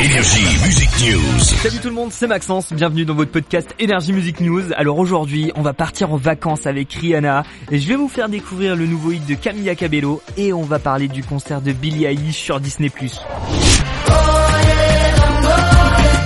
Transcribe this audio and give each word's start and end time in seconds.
Énergie 0.00 0.44
Music 0.64 0.88
News. 1.00 1.40
Salut 1.40 1.78
tout 1.80 1.88
le 1.88 1.94
monde, 1.94 2.12
c'est 2.12 2.28
Maxence, 2.28 2.72
bienvenue 2.72 3.04
dans 3.04 3.16
votre 3.16 3.32
podcast 3.32 3.74
Énergie 3.80 4.12
Music 4.12 4.38
News. 4.38 4.72
Alors 4.76 4.96
aujourd'hui, 4.96 5.50
on 5.56 5.62
va 5.62 5.72
partir 5.72 6.12
en 6.12 6.16
vacances 6.16 6.68
avec 6.68 6.92
Rihanna 6.92 7.42
et 7.72 7.80
je 7.80 7.88
vais 7.88 7.96
vous 7.96 8.08
faire 8.08 8.28
découvrir 8.28 8.76
le 8.76 8.86
nouveau 8.86 9.10
hit 9.10 9.26
de 9.26 9.34
Camilla 9.34 9.74
Cabello 9.74 10.22
et 10.36 10.52
on 10.52 10.62
va 10.62 10.78
parler 10.78 11.08
du 11.08 11.24
concert 11.24 11.60
de 11.60 11.72
Billie 11.72 12.04
Eilish 12.04 12.36
sur 12.36 12.60
Disney+. 12.60 12.92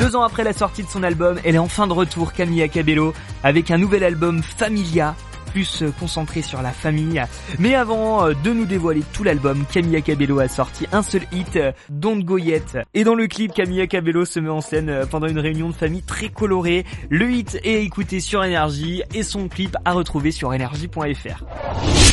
Deux 0.01 0.17
ans 0.17 0.23
après 0.23 0.45
la 0.45 0.53
sortie 0.53 0.83
de 0.83 0.89
son 0.89 1.03
album, 1.03 1.39
elle 1.43 1.55
est 1.55 1.59
enfin 1.59 1.87
de 1.87 1.95
retour, 1.95 2.35
Camilla 2.35 2.69
Cabello, 2.69 3.15
avec 3.43 3.71
un 3.71 3.79
nouvel 3.79 4.05
album 4.05 4.43
Familia, 4.43 5.15
plus 5.53 5.83
euh, 5.83 5.93
concentré 5.99 6.43
sur 6.43 6.63
la 6.63 6.71
famille. 6.71 7.23
Mais 7.59 7.75
avant 7.75 8.27
euh, 8.27 8.33
de 8.43 8.53
nous 8.53 8.65
dévoiler 8.65 9.03
tout 9.13 9.23
l'album, 9.23 9.65
Camilla 9.71 10.01
Cabello 10.01 10.41
a 10.41 10.49
sorti 10.49 10.87
un 10.93 11.03
seul 11.03 11.23
hit, 11.33 11.57
euh, 11.57 11.73
Don't 11.91 12.25
Go 12.25 12.39
Yet. 12.39 12.79
Et 12.95 13.05
dans 13.05 13.15
le 13.15 13.27
clip, 13.27 13.53
Camilla 13.53 13.87
Cabello 13.87 14.25
se 14.25 14.41
met 14.41 14.51
en 14.51 14.61
scène 14.61 15.07
pendant 15.11 15.27
une 15.27 15.39
réunion 15.39 15.69
de 15.69 15.75
famille 15.75 16.03
très 16.03 16.29
colorée. 16.29 16.85
Le 17.11 17.31
hit 17.31 17.59
est 17.63 17.83
écouté 17.83 18.21
sur 18.21 18.43
Énergie 18.43 19.03
et 19.15 19.23
son 19.23 19.49
clip 19.49 19.77
à 19.85 19.93
retrouver 19.93 20.31
sur 20.31 20.55
énergie.fr. 20.55 22.12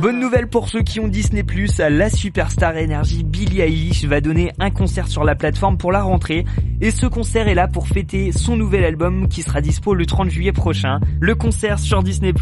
Bonne 0.00 0.20
nouvelle 0.20 0.46
pour 0.46 0.68
ceux 0.68 0.82
qui 0.82 1.00
ont 1.00 1.08
Disney+, 1.08 1.42
la 1.78 2.10
superstar 2.10 2.76
énergie 2.76 3.24
Billie 3.24 3.62
Eilish 3.62 4.04
va 4.04 4.20
donner 4.20 4.52
un 4.58 4.70
concert 4.70 5.08
sur 5.08 5.24
la 5.24 5.34
plateforme 5.34 5.78
pour 5.78 5.90
la 5.90 6.02
rentrée 6.02 6.44
et 6.82 6.90
ce 6.90 7.06
concert 7.06 7.48
est 7.48 7.54
là 7.54 7.66
pour 7.66 7.88
fêter 7.88 8.30
son 8.30 8.58
nouvel 8.58 8.84
album 8.84 9.26
qui 9.28 9.42
sera 9.42 9.62
dispo 9.62 9.94
le 9.94 10.04
30 10.04 10.28
juillet 10.28 10.52
prochain. 10.52 11.00
Le 11.18 11.34
concert 11.34 11.78
sur 11.78 12.02
Disney+, 12.02 12.34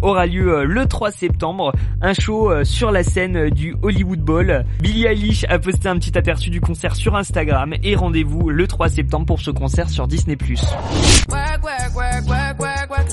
aura 0.00 0.24
lieu 0.24 0.56
euh, 0.56 0.64
le 0.64 0.86
3 0.86 1.10
septembre, 1.10 1.72
un 2.00 2.14
show 2.14 2.50
euh, 2.50 2.64
sur 2.64 2.90
la 2.90 3.02
scène 3.02 3.50
du 3.50 3.76
Hollywood 3.82 4.20
Bowl. 4.20 4.64
Billie 4.80 5.04
Eilish 5.04 5.44
a 5.50 5.58
posté 5.58 5.90
un 5.90 5.98
petit 5.98 6.16
aperçu 6.16 6.48
du 6.48 6.62
concert 6.62 6.96
sur 6.96 7.14
Instagram 7.14 7.74
et 7.82 7.94
rendez-vous 7.94 8.48
le 8.48 8.66
3 8.66 8.88
septembre 8.88 9.26
pour 9.26 9.40
ce 9.40 9.50
concert 9.50 9.90
sur 9.90 10.08
Disney+. 10.08 10.38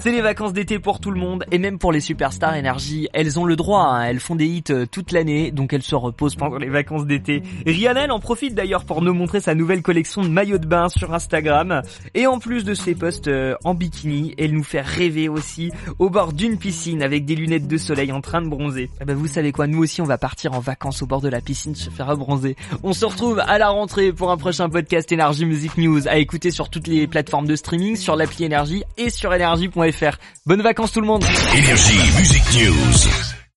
C'est 0.01 0.13
les 0.13 0.21
vacances 0.21 0.53
d'été 0.53 0.79
pour 0.79 1.01
tout 1.01 1.11
le 1.11 1.19
monde 1.19 1.43
et 1.51 1.57
même 1.57 1.77
pour 1.77 1.91
les 1.91 1.99
superstars 1.99 2.55
énergie, 2.55 3.09
elles 3.11 3.37
ont 3.37 3.43
le 3.43 3.57
droit, 3.57 3.81
hein. 3.81 4.03
elles 4.03 4.21
font 4.21 4.35
des 4.35 4.45
hits 4.45 4.63
euh, 4.69 4.85
toute 4.89 5.11
l'année 5.11 5.51
donc 5.51 5.73
elles 5.73 5.83
se 5.83 5.93
reposent 5.93 6.35
pendant 6.35 6.57
les 6.57 6.69
vacances 6.69 7.05
d'été. 7.05 7.43
Rihanna 7.65 8.05
elle 8.05 8.11
en 8.11 8.21
profite 8.21 8.55
d'ailleurs 8.55 8.85
pour 8.85 9.01
nous 9.01 9.13
montrer 9.13 9.41
sa 9.41 9.55
nouvelle 9.55 9.81
collection 9.81 10.21
de 10.21 10.29
maillots 10.29 10.57
de 10.57 10.65
bain 10.65 10.87
sur 10.87 11.13
Instagram 11.13 11.81
et 12.15 12.27
en 12.27 12.39
plus 12.39 12.63
de 12.63 12.73
ses 12.73 12.95
posts 12.95 13.27
euh, 13.27 13.55
en 13.65 13.73
bikini, 13.73 14.35
elle 14.37 14.53
nous 14.53 14.63
fait 14.63 14.79
rêver 14.79 15.27
aussi 15.27 15.69
au 15.99 16.09
bord 16.09 16.31
d'une 16.31 16.57
piscine 16.57 17.03
avec 17.03 17.25
des 17.25 17.35
lunettes 17.35 17.67
de 17.67 17.77
soleil 17.77 18.13
en 18.13 18.21
train 18.21 18.41
de 18.41 18.47
bronzer. 18.47 18.89
Eh 19.01 19.05
ben 19.05 19.17
vous 19.17 19.27
savez 19.27 19.51
quoi, 19.51 19.67
nous 19.67 19.83
aussi 19.83 20.01
on 20.01 20.05
va 20.05 20.17
partir 20.17 20.53
en 20.53 20.61
vacances 20.61 21.01
au 21.01 21.07
bord 21.07 21.19
de 21.19 21.29
la 21.29 21.41
piscine 21.41 21.75
se 21.75 21.89
faire 21.89 22.15
bronzer. 22.15 22.55
On 22.83 22.93
se 22.93 23.03
retrouve 23.03 23.39
à 23.39 23.57
la 23.57 23.67
rentrée 23.67 24.13
pour 24.13 24.31
un 24.31 24.37
prochain 24.37 24.69
podcast 24.69 25.11
Énergie 25.11 25.45
Music 25.45 25.77
News 25.77 26.07
à 26.07 26.19
écouter 26.19 26.51
sur 26.51 26.69
toutes 26.69 26.87
les 26.87 27.05
plateformes 27.05 27.47
de 27.47 27.57
streaming, 27.57 27.97
sur 27.97 28.15
l'appli 28.15 28.45
Énergie 28.45 28.83
et 28.97 29.09
sur 29.09 29.33
énergie.fr. 29.89 30.17
Bonnes 30.45 30.61
vacances 30.61 30.91
tout 30.91 31.01
le 31.01 31.07
monde. 31.07 31.23